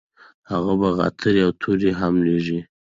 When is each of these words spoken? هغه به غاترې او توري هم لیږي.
هغه 0.51 0.73
به 0.79 0.89
غاترې 0.97 1.41
او 1.45 1.51
توري 1.61 1.91
هم 1.99 2.13
لیږي. 2.25 2.59